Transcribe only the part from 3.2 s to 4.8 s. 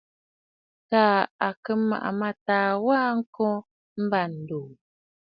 kô m̀bândòò.